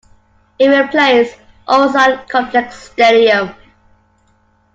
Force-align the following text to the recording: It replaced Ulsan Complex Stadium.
It 0.57 0.69
replaced 0.69 1.37
Ulsan 1.67 2.27
Complex 2.27 2.89
Stadium. 2.89 3.53